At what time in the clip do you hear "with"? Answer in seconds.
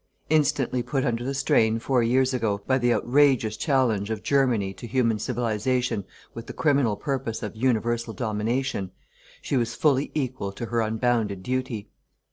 6.33-6.47